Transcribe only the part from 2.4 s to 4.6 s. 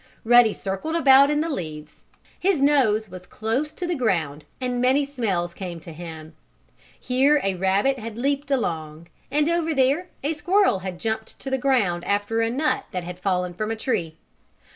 nose was close to the ground,